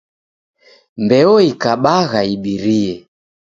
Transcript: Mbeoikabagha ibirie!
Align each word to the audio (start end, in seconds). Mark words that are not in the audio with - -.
Mbeoikabagha 1.03 2.21
ibirie! 2.35 2.95